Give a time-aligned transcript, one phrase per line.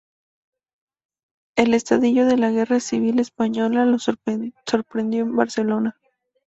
[1.55, 5.95] El estallido de la guerra civil española lo sorprendió en Barcelona.